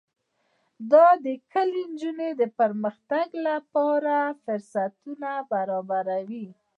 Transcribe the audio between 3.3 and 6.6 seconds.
لپاره فرصتونه برابروي.